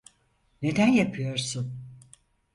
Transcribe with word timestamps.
Neden 0.61 0.87
yapıyorsun? 0.87 1.73